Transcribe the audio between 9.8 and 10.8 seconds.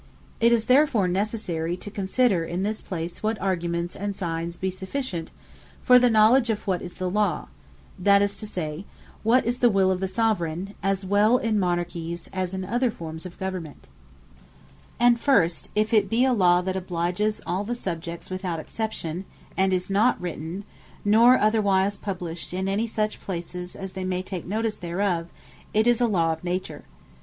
of the Soveraign,